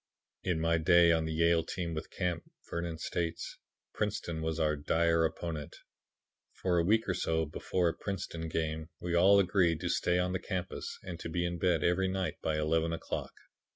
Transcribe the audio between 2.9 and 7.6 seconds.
states, "Princeton was our dire opponent. For a week or so